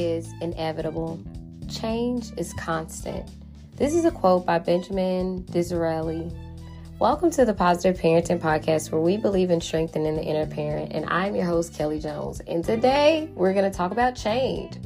is 0.00 0.32
inevitable, 0.40 1.22
change 1.68 2.32
is 2.38 2.54
constant. 2.54 3.28
This 3.76 3.94
is 3.94 4.06
a 4.06 4.10
quote 4.10 4.46
by 4.46 4.58
Benjamin 4.58 5.44
Disraeli. 5.50 6.32
Welcome 6.98 7.30
to 7.32 7.44
the 7.44 7.52
Positive 7.52 8.00
Parenting 8.00 8.40
Podcast, 8.40 8.90
where 8.90 9.00
we 9.02 9.18
believe 9.18 9.50
in 9.50 9.60
strengthening 9.60 10.16
the 10.16 10.22
inner 10.22 10.46
parent. 10.46 10.92
And 10.92 11.04
I'm 11.10 11.34
your 11.34 11.44
host, 11.44 11.74
Kelly 11.74 11.98
Jones. 11.98 12.40
And 12.46 12.64
today 12.64 13.28
we're 13.34 13.52
going 13.52 13.70
to 13.70 13.76
talk 13.76 13.92
about 13.92 14.16
change. 14.16 14.78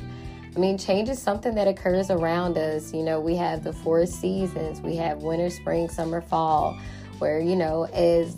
I 0.57 0.59
mean, 0.59 0.77
change 0.77 1.09
is 1.09 1.23
something 1.23 1.55
that 1.55 1.69
occurs 1.69 2.11
around 2.11 2.59
us. 2.59 2.93
You 2.93 3.05
know, 3.05 3.21
we 3.21 3.37
have 3.37 3.63
the 3.63 3.73
four 3.73 4.07
seasons 4.07 4.81
we 4.81 4.97
have 4.97 5.23
winter, 5.23 5.49
spring, 5.49 5.89
summer, 5.89 6.23
fall, 6.23 6.77
where, 7.21 7.39
you 7.39 7.55
know, 7.55 7.85
as 7.93 8.37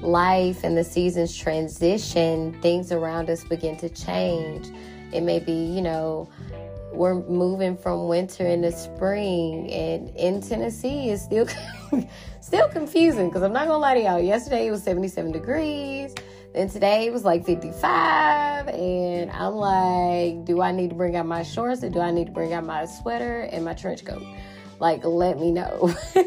life 0.00 0.64
and 0.64 0.74
the 0.74 0.84
seasons 0.84 1.36
transition, 1.36 2.58
things 2.62 2.92
around 2.92 3.28
us 3.28 3.44
begin 3.44 3.76
to 3.76 3.90
change. 3.90 4.70
It 5.14 5.22
may 5.22 5.38
be, 5.38 5.52
you 5.52 5.80
know, 5.80 6.28
we're 6.92 7.14
moving 7.14 7.76
from 7.76 8.08
winter 8.08 8.46
into 8.46 8.70
spring, 8.72 9.70
and 9.70 10.14
in 10.16 10.40
Tennessee 10.40 11.10
is 11.10 11.22
still 11.22 11.46
still 12.40 12.68
confusing 12.68 13.28
because 13.28 13.42
I'm 13.42 13.52
not 13.52 13.66
gonna 13.66 13.78
lie 13.78 13.94
to 13.94 14.00
y'all. 14.00 14.20
Yesterday 14.20 14.66
it 14.66 14.70
was 14.70 14.82
77 14.82 15.32
degrees. 15.32 16.14
Then 16.52 16.68
today 16.68 17.06
it 17.06 17.12
was 17.12 17.24
like 17.24 17.44
55, 17.44 18.68
and 18.68 19.30
I'm 19.32 19.54
like, 19.54 20.44
do 20.44 20.60
I 20.60 20.70
need 20.70 20.90
to 20.90 20.96
bring 20.96 21.16
out 21.16 21.26
my 21.26 21.42
shorts 21.42 21.82
or 21.82 21.90
do 21.90 21.98
I 21.98 22.12
need 22.12 22.26
to 22.26 22.32
bring 22.32 22.52
out 22.52 22.64
my 22.64 22.84
sweater 22.84 23.40
and 23.40 23.64
my 23.64 23.74
trench 23.74 24.04
coat? 24.04 24.22
Like, 24.78 25.04
let 25.04 25.40
me 25.40 25.50
know. 25.50 25.92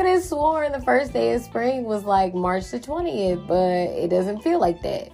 could 0.00 0.06
have 0.06 0.22
sworn 0.22 0.72
the 0.72 0.80
first 0.80 1.12
day 1.12 1.34
of 1.34 1.42
spring 1.42 1.84
was 1.84 2.04
like 2.04 2.34
March 2.34 2.70
the 2.70 2.80
20th, 2.80 3.46
but 3.46 3.56
it 3.98 4.08
doesn't 4.08 4.42
feel 4.42 4.58
like 4.58 4.80
that. 4.82 5.10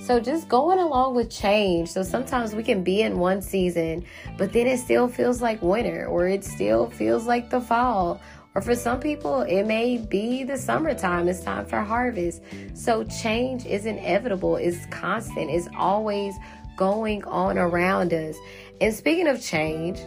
So 0.00 0.18
just 0.20 0.48
going 0.48 0.78
along 0.78 1.14
with 1.14 1.30
change. 1.30 1.90
So 1.90 2.02
sometimes 2.02 2.54
we 2.54 2.62
can 2.62 2.82
be 2.82 3.02
in 3.02 3.18
one 3.18 3.42
season, 3.42 4.04
but 4.36 4.52
then 4.52 4.66
it 4.66 4.78
still 4.78 5.08
feels 5.08 5.42
like 5.42 5.60
winter 5.60 6.06
or 6.06 6.28
it 6.28 6.44
still 6.44 6.88
feels 6.88 7.26
like 7.26 7.50
the 7.50 7.60
fall. 7.60 8.20
Or 8.54 8.62
for 8.62 8.74
some 8.74 9.00
people, 9.00 9.42
it 9.42 9.64
may 9.64 9.98
be 9.98 10.44
the 10.44 10.56
summertime. 10.56 11.28
It's 11.28 11.40
time 11.40 11.66
for 11.66 11.80
harvest. 11.80 12.42
So 12.74 13.04
change 13.04 13.66
is 13.66 13.86
inevitable, 13.86 14.56
it's 14.56 14.86
constant, 14.86 15.50
it's 15.50 15.68
always 15.76 16.34
going 16.76 17.24
on 17.24 17.58
around 17.58 18.14
us. 18.14 18.36
And 18.80 18.94
speaking 18.94 19.28
of 19.28 19.42
change, 19.42 19.98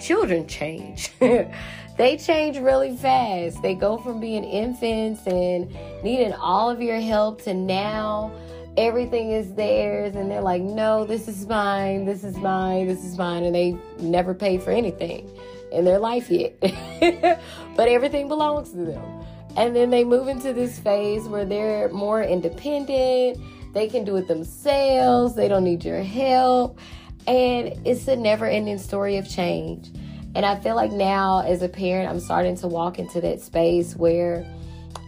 children 0.00 0.46
change. 0.46 1.12
they 1.96 2.16
change 2.16 2.58
really 2.58 2.96
fast. 2.96 3.62
They 3.62 3.74
go 3.74 3.98
from 3.98 4.20
being 4.20 4.44
infants 4.44 5.26
and 5.26 5.72
needing 6.02 6.32
all 6.32 6.70
of 6.70 6.82
your 6.82 7.00
help 7.00 7.42
to 7.42 7.54
now 7.54 8.32
everything 8.76 9.30
is 9.30 9.54
theirs 9.54 10.16
and 10.16 10.30
they're 10.30 10.40
like 10.40 10.62
no 10.62 11.04
this 11.04 11.28
is 11.28 11.46
mine 11.46 12.04
this 12.04 12.24
is 12.24 12.36
mine 12.38 12.88
this 12.88 13.04
is 13.04 13.16
mine 13.16 13.44
and 13.44 13.54
they 13.54 13.76
never 14.00 14.34
paid 14.34 14.62
for 14.62 14.72
anything 14.72 15.30
in 15.74 15.84
their 15.84 15.98
life 15.98 16.30
yet. 16.30 16.54
But 17.76 17.88
everything 17.88 18.28
belongs 18.28 18.70
to 18.70 18.76
them. 18.76 19.24
And 19.56 19.74
then 19.74 19.90
they 19.90 20.04
move 20.04 20.28
into 20.28 20.52
this 20.52 20.78
phase 20.78 21.24
where 21.24 21.44
they're 21.44 21.88
more 21.88 22.22
independent 22.22 23.38
they 23.74 23.88
can 23.88 24.04
do 24.04 24.14
it 24.14 24.28
themselves 24.28 25.34
they 25.34 25.48
don't 25.48 25.64
need 25.64 25.84
your 25.84 26.00
help 26.00 26.78
and 27.26 27.74
it's 27.84 28.06
a 28.06 28.14
never 28.14 28.46
ending 28.46 28.78
story 28.78 29.16
of 29.16 29.28
change. 29.28 29.88
And 30.36 30.46
i 30.46 30.58
feel 30.60 30.76
like 30.76 30.92
now 30.92 31.40
as 31.40 31.62
a 31.62 31.68
parent 31.68 32.08
i'm 32.08 32.20
starting 32.20 32.56
to 32.58 32.68
walk 32.68 32.98
into 32.98 33.20
that 33.20 33.40
space 33.40 33.96
where 33.96 34.46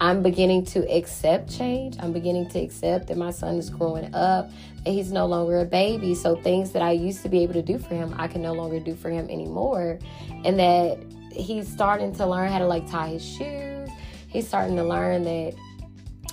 I'm 0.00 0.22
beginning 0.22 0.64
to 0.66 0.80
accept 0.94 1.50
change. 1.50 1.96
I'm 2.00 2.12
beginning 2.12 2.48
to 2.50 2.58
accept 2.58 3.06
that 3.08 3.16
my 3.16 3.30
son 3.30 3.56
is 3.56 3.70
growing 3.70 4.14
up, 4.14 4.50
and 4.84 4.94
he's 4.94 5.10
no 5.10 5.26
longer 5.26 5.60
a 5.60 5.64
baby. 5.64 6.14
So 6.14 6.36
things 6.36 6.72
that 6.72 6.82
I 6.82 6.92
used 6.92 7.22
to 7.22 7.28
be 7.28 7.42
able 7.42 7.54
to 7.54 7.62
do 7.62 7.78
for 7.78 7.94
him, 7.94 8.14
I 8.18 8.28
can 8.28 8.42
no 8.42 8.52
longer 8.52 8.78
do 8.78 8.94
for 8.94 9.10
him 9.10 9.28
anymore. 9.30 9.98
And 10.44 10.58
that 10.58 10.98
he's 11.32 11.68
starting 11.68 12.14
to 12.16 12.26
learn 12.26 12.50
how 12.50 12.58
to 12.58 12.66
like 12.66 12.90
tie 12.90 13.08
his 13.08 13.24
shoes. 13.24 13.88
He's 14.28 14.46
starting 14.46 14.76
to 14.76 14.84
learn 14.84 15.24
that 15.24 15.54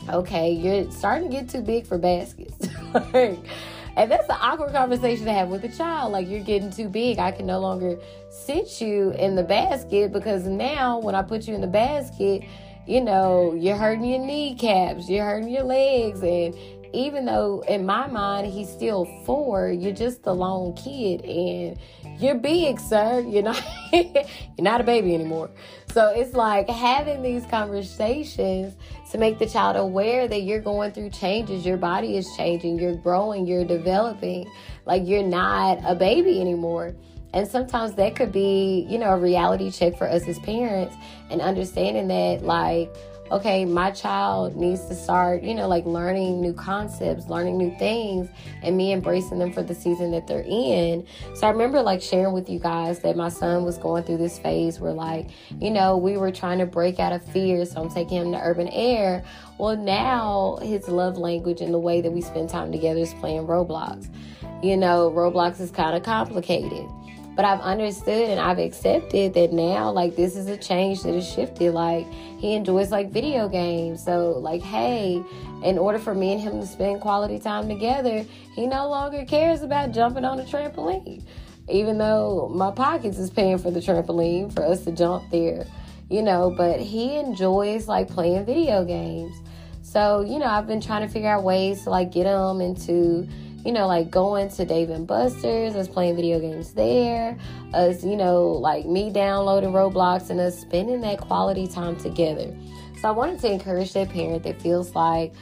okay, 0.09 0.51
you're 0.51 0.89
starting 0.91 1.29
to 1.29 1.35
get 1.35 1.49
too 1.49 1.61
big 1.61 1.85
for 1.85 1.97
baskets. 1.97 2.67
and 3.13 4.11
that's 4.11 4.28
an 4.29 4.38
awkward 4.41 4.72
conversation 4.72 5.25
to 5.25 5.31
have 5.31 5.49
with 5.49 5.63
a 5.63 5.69
child. 5.69 6.11
Like 6.11 6.28
you're 6.28 6.44
getting 6.44 6.72
too 6.72 6.89
big. 6.89 7.19
I 7.19 7.31
can 7.31 7.45
no 7.45 7.59
longer 7.59 7.97
sit 8.29 8.81
you 8.81 9.11
in 9.11 9.35
the 9.35 9.44
basket 9.44 10.11
because 10.11 10.45
now 10.45 10.99
when 10.99 11.16
I 11.16 11.22
put 11.22 11.47
you 11.47 11.55
in 11.55 11.61
the 11.61 11.67
basket, 11.67 12.44
you 12.88 13.01
know, 13.01 13.53
you're 13.53 13.77
hurting 13.77 14.05
your 14.05 14.19
kneecaps, 14.19 15.09
you're 15.09 15.25
hurting 15.25 15.49
your 15.49 15.63
legs. 15.63 16.21
And 16.21 16.55
even 16.94 17.25
though 17.25 17.63
in 17.67 17.85
my 17.85 18.07
mind 18.07 18.47
he's 18.47 18.69
still 18.69 19.05
four, 19.25 19.71
you're 19.71 19.94
just 19.94 20.25
a 20.25 20.31
lone 20.31 20.73
kid 20.75 21.22
and 21.22 21.79
you're 22.22 22.35
big, 22.35 22.79
sir. 22.79 23.22
You're 23.27 23.43
not 23.43 23.63
you're 23.93 24.25
not 24.59 24.81
a 24.81 24.83
baby 24.83 25.16
anymore. 25.16 25.49
So 25.91 26.09
it's 26.09 26.33
like 26.33 26.69
having 26.69 27.22
these 27.22 27.45
conversations 27.45 28.75
to 29.11 29.17
make 29.17 29.39
the 29.39 29.45
child 29.45 29.75
aware 29.75 30.27
that 30.27 30.41
you're 30.41 30.61
going 30.61 30.91
through 30.91 31.11
changes, 31.11 31.66
your 31.66 31.77
body 31.77 32.17
is 32.17 32.27
changing, 32.35 32.79
you're 32.79 32.95
growing, 32.95 33.45
you're 33.45 33.66
developing, 33.66 34.49
like 34.85 35.03
you're 35.05 35.23
not 35.23 35.79
a 35.85 35.95
baby 35.95 36.41
anymore. 36.41 36.95
And 37.33 37.47
sometimes 37.47 37.94
that 37.95 38.16
could 38.16 38.31
be, 38.31 38.85
you 38.89 38.99
know, 38.99 39.09
a 39.09 39.17
reality 39.17 39.71
check 39.71 39.97
for 39.97 40.07
us 40.07 40.27
as 40.27 40.38
parents 40.39 40.95
and 41.31 41.41
understanding 41.41 42.07
that, 42.09 42.44
like, 42.44 42.95
okay, 43.31 43.66
my 43.66 43.89
child 43.89 44.55
needs 44.55 44.85
to 44.85 44.94
start, 44.94 45.41
you 45.41 45.55
know, 45.55 45.67
like 45.67 45.85
learning 45.85 46.39
new 46.39 46.53
concepts, 46.53 47.27
learning 47.27 47.57
new 47.57 47.75
things, 47.79 48.29
and 48.61 48.77
me 48.77 48.93
embracing 48.93 49.39
them 49.39 49.51
for 49.51 49.63
the 49.63 49.73
season 49.73 50.11
that 50.11 50.27
they're 50.27 50.45
in. 50.47 51.03
So 51.33 51.47
I 51.47 51.49
remember 51.49 51.81
like 51.81 51.99
sharing 52.01 52.33
with 52.33 52.47
you 52.47 52.59
guys 52.59 52.99
that 52.99 53.17
my 53.17 53.29
son 53.29 53.63
was 53.63 53.79
going 53.79 54.03
through 54.03 54.17
this 54.17 54.38
phase 54.38 54.79
where, 54.79 54.93
like, 54.93 55.29
you 55.59 55.72
know, 55.72 55.97
we 55.97 56.17
were 56.17 56.31
trying 56.31 56.59
to 56.59 56.67
break 56.67 56.99
out 56.99 57.11
of 57.11 57.23
fear. 57.23 57.66
So 57.66 57.81
I'm 57.81 57.89
taking 57.89 58.17
him 58.17 58.31
to 58.33 58.39
urban 58.39 58.67
air. 58.67 59.23
Well, 59.57 59.77
now 59.77 60.59
his 60.61 60.88
love 60.88 61.17
language 61.17 61.61
and 61.61 61.73
the 61.73 61.79
way 61.79 62.01
that 62.01 62.11
we 62.11 62.22
spend 62.22 62.49
time 62.49 62.72
together 62.72 62.99
is 62.99 63.16
playing 63.16 63.47
Roblox. 63.47 64.13
You 64.61 64.77
know, 64.77 65.11
Roblox 65.11 65.59
is 65.59 65.72
kind 65.72 65.95
of 65.95 66.03
complicated. 66.03 66.88
But 67.35 67.45
I've 67.45 67.61
understood 67.61 68.29
and 68.29 68.39
I've 68.39 68.59
accepted 68.59 69.33
that 69.33 69.51
now, 69.51 69.91
like, 69.91 70.16
this 70.16 70.35
is 70.35 70.47
a 70.47 70.57
change 70.57 71.01
that 71.01 71.16
has 71.16 71.27
shifted. 71.27 71.73
Like, 71.73 72.05
he 72.38 72.53
enjoys, 72.53 72.91
like, 72.91 73.09
video 73.09 73.49
games. 73.49 74.03
So, 74.03 74.33
like, 74.38 74.61
hey, 74.61 75.23
in 75.63 75.79
order 75.79 75.97
for 75.97 76.13
me 76.13 76.33
and 76.33 76.41
him 76.41 76.61
to 76.61 76.67
spend 76.67 77.01
quality 77.01 77.39
time 77.39 77.67
together, 77.67 78.23
he 78.55 78.67
no 78.67 78.88
longer 78.88 79.25
cares 79.25 79.63
about 79.63 79.93
jumping 79.93 80.25
on 80.25 80.39
a 80.39 80.43
trampoline. 80.43 81.23
Even 81.69 81.97
though 81.97 82.51
my 82.53 82.69
pockets 82.69 83.17
is 83.17 83.31
paying 83.31 83.57
for 83.57 83.72
the 83.72 83.79
trampoline 83.79 84.53
for 84.53 84.63
us 84.63 84.83
to 84.83 84.91
jump 84.91 85.23
there, 85.31 85.66
you 86.09 86.22
know, 86.22 86.53
but 86.55 86.79
he 86.79 87.16
enjoys, 87.16 87.88
like, 87.88 88.09
playing 88.09 88.45
video 88.45 88.85
games. 88.85 89.35
So, 89.81 90.22
you 90.22 90.38
know, 90.38 90.45
I've 90.45 90.67
been 90.67 90.81
trying 90.81 91.07
to 91.07 91.11
figure 91.11 91.29
out 91.29 91.43
ways 91.43 91.83
to, 91.83 91.89
like, 91.89 92.11
get 92.11 92.27
him 92.27 92.61
into 92.61 93.27
you 93.66 93.72
know, 93.72 93.88
like 93.88 94.12
going 94.12 94.50
to 94.50 94.66
Dave 94.66 94.90
and 94.90 95.07
Buster's, 95.07 95.75
us 95.75 95.88
playing 95.88 96.16
video 96.16 96.40
games 96.40 96.74
there, 96.74 97.38
us, 97.74 98.03
you 98.03 98.18
know, 98.18 98.47
like 98.47 98.85
me 98.85 99.09
downloading 99.09 99.72
Roblox 99.72 100.29
and 100.29 100.40
us 100.40 100.59
spending 100.59 101.01
that 101.01 101.19
quality 101.19 101.68
time 101.68 101.96
together. 101.96 102.53
So 103.02 103.09
I 103.09 103.12
wanted 103.12 103.40
to 103.40 103.52
encourage 103.52 103.94
that 103.94 104.09
parent 104.09 104.44
that 104.44 104.62
feels 104.62 104.96
like, 104.96 105.34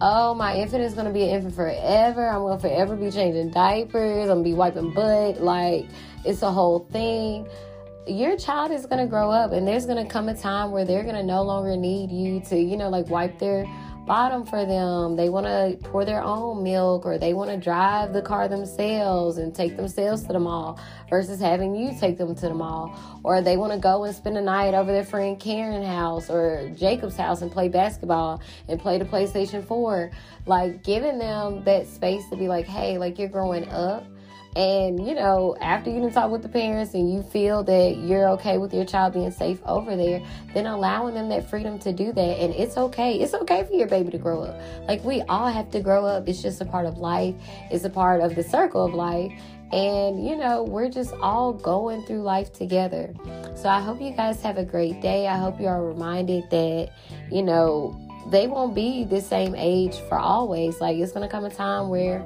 oh, 0.00 0.34
my 0.34 0.56
infant 0.56 0.82
is 0.82 0.94
to 1.06 1.12
be 1.12 1.24
an 1.24 1.30
infant 1.30 1.54
forever. 1.54 2.28
I'm 2.28 2.42
to 2.58 2.68
forever 2.68 2.96
be 2.96 3.10
changing 3.10 3.50
diapers. 3.50 4.28
I'm 4.28 4.38
to 4.38 4.44
be 4.44 4.54
wiping 4.54 4.92
butt. 4.92 5.40
Like, 5.40 5.86
it's 6.24 6.42
a 6.42 6.50
whole 6.50 6.80
thing. 6.92 7.48
Your 8.06 8.36
child 8.36 8.70
is 8.70 8.86
going 8.86 9.00
to 9.00 9.06
grow 9.06 9.30
up 9.30 9.52
and 9.52 9.66
there's 9.66 9.84
going 9.84 10.02
to 10.02 10.10
come 10.10 10.28
a 10.28 10.34
time 10.34 10.70
where 10.70 10.84
they're 10.84 11.02
going 11.02 11.14
to 11.14 11.22
no 11.22 11.42
longer 11.42 11.76
need 11.76 12.10
you 12.10 12.40
to, 12.48 12.56
you 12.56 12.76
know, 12.76 12.88
like 12.88 13.08
wipe 13.08 13.38
their 13.38 13.66
bottom 14.08 14.46
for 14.46 14.64
them. 14.64 15.14
They 15.16 15.28
want 15.28 15.46
to 15.46 15.76
pour 15.88 16.06
their 16.06 16.22
own 16.22 16.64
milk 16.64 17.04
or 17.04 17.18
they 17.18 17.34
want 17.34 17.50
to 17.50 17.58
drive 17.58 18.14
the 18.14 18.22
car 18.22 18.48
themselves 18.48 19.36
and 19.36 19.54
take 19.54 19.76
themselves 19.76 20.22
to 20.22 20.32
the 20.32 20.40
mall 20.40 20.80
versus 21.10 21.38
having 21.38 21.76
you 21.76 21.96
take 22.00 22.16
them 22.16 22.34
to 22.34 22.48
the 22.48 22.54
mall. 22.54 22.98
Or 23.22 23.42
they 23.42 23.58
want 23.58 23.74
to 23.74 23.78
go 23.78 24.04
and 24.04 24.16
spend 24.16 24.38
a 24.38 24.40
night 24.40 24.72
over 24.72 24.90
their 24.90 25.04
friend 25.04 25.38
Karen's 25.38 25.86
house 25.86 26.30
or 26.30 26.72
Jacob's 26.74 27.16
house 27.16 27.42
and 27.42 27.52
play 27.52 27.68
basketball 27.68 28.40
and 28.66 28.80
play 28.80 28.98
the 28.98 29.04
PlayStation 29.04 29.62
4. 29.62 30.10
Like 30.46 30.82
giving 30.82 31.18
them 31.18 31.62
that 31.64 31.86
space 31.86 32.26
to 32.30 32.36
be 32.36 32.48
like, 32.48 32.66
hey, 32.66 32.96
like 32.96 33.18
you're 33.18 33.28
growing 33.28 33.68
up 33.68 34.06
and 34.56 35.06
you 35.06 35.14
know, 35.14 35.56
after 35.60 35.90
you 35.90 36.08
talk 36.10 36.30
with 36.30 36.42
the 36.42 36.48
parents 36.48 36.94
and 36.94 37.12
you 37.12 37.22
feel 37.22 37.62
that 37.64 37.98
you're 37.98 38.28
okay 38.30 38.58
with 38.58 38.72
your 38.72 38.84
child 38.84 39.12
being 39.12 39.30
safe 39.30 39.60
over 39.64 39.96
there, 39.96 40.22
then 40.54 40.66
allowing 40.66 41.14
them 41.14 41.28
that 41.28 41.48
freedom 41.48 41.78
to 41.80 41.92
do 41.92 42.12
that. 42.12 42.40
And 42.40 42.54
it's 42.54 42.76
okay. 42.76 43.20
It's 43.20 43.34
okay 43.34 43.64
for 43.64 43.74
your 43.74 43.86
baby 43.86 44.10
to 44.10 44.18
grow 44.18 44.42
up. 44.42 44.60
Like 44.88 45.04
we 45.04 45.22
all 45.22 45.48
have 45.48 45.70
to 45.72 45.80
grow 45.80 46.06
up. 46.06 46.28
It's 46.28 46.42
just 46.42 46.60
a 46.60 46.64
part 46.64 46.86
of 46.86 46.98
life. 46.98 47.34
It's 47.70 47.84
a 47.84 47.90
part 47.90 48.20
of 48.20 48.34
the 48.34 48.42
circle 48.42 48.84
of 48.84 48.94
life. 48.94 49.32
And 49.70 50.26
you 50.26 50.34
know, 50.34 50.62
we're 50.62 50.88
just 50.88 51.12
all 51.20 51.52
going 51.52 52.04
through 52.06 52.22
life 52.22 52.52
together. 52.52 53.14
So 53.54 53.68
I 53.68 53.80
hope 53.80 54.00
you 54.00 54.12
guys 54.12 54.40
have 54.42 54.56
a 54.56 54.64
great 54.64 55.00
day. 55.02 55.26
I 55.26 55.36
hope 55.36 55.60
you 55.60 55.66
are 55.66 55.84
reminded 55.84 56.48
that, 56.50 56.90
you 57.30 57.42
know, 57.42 58.00
they 58.30 58.46
won't 58.46 58.74
be 58.74 59.04
the 59.04 59.20
same 59.20 59.54
age 59.54 59.96
for 60.08 60.18
always. 60.18 60.80
Like 60.80 60.96
it's 60.96 61.12
gonna 61.12 61.28
come 61.28 61.44
a 61.44 61.50
time 61.50 61.90
where 61.90 62.24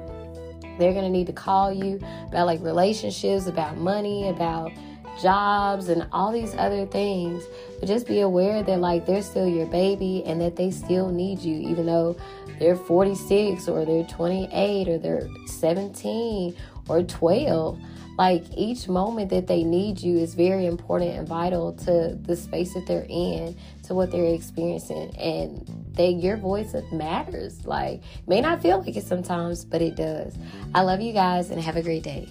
They're 0.77 0.93
going 0.93 1.05
to 1.05 1.09
need 1.09 1.27
to 1.27 1.33
call 1.33 1.71
you 1.71 1.99
about 2.27 2.47
like 2.47 2.61
relationships, 2.61 3.47
about 3.47 3.77
money, 3.77 4.29
about 4.29 4.71
jobs 5.21 5.89
and 5.89 6.07
all 6.11 6.31
these 6.31 6.55
other 6.55 6.85
things. 6.85 7.43
But 7.79 7.87
just 7.87 8.07
be 8.07 8.21
aware 8.21 8.63
that 8.63 8.79
like 8.79 9.05
they're 9.05 9.21
still 9.21 9.47
your 9.47 9.67
baby 9.67 10.23
and 10.25 10.39
that 10.41 10.55
they 10.55 10.71
still 10.71 11.09
need 11.09 11.39
you, 11.39 11.69
even 11.69 11.85
though 11.85 12.17
they're 12.59 12.75
46 12.75 13.67
or 13.67 13.85
they're 13.85 14.05
28 14.05 14.87
or 14.87 14.97
they're 14.97 15.27
17 15.47 16.55
or 16.87 17.03
12. 17.03 17.79
Like 18.17 18.43
each 18.55 18.87
moment 18.87 19.31
that 19.31 19.47
they 19.47 19.63
need 19.63 19.99
you 19.99 20.17
is 20.19 20.35
very 20.35 20.67
important 20.67 21.11
and 21.17 21.27
vital 21.27 21.73
to 21.85 22.15
the 22.21 22.35
space 22.35 22.73
that 22.75 22.85
they're 22.85 23.07
in, 23.09 23.57
to 23.83 23.95
what 23.95 24.11
they're 24.11 24.33
experiencing. 24.33 25.15
And 25.17 25.67
they 25.93 26.09
your 26.09 26.37
voice 26.37 26.75
matters. 26.91 27.65
Like 27.65 28.01
may 28.27 28.41
not 28.41 28.61
feel 28.61 28.81
like 28.81 28.95
it 28.95 29.03
sometimes, 29.03 29.65
but 29.65 29.81
it 29.81 29.95
does. 29.95 30.35
I 30.75 30.81
love 30.81 31.01
you 31.01 31.13
guys 31.13 31.49
and 31.49 31.59
have 31.59 31.75
a 31.75 31.81
great 31.81 32.03
day. 32.03 32.29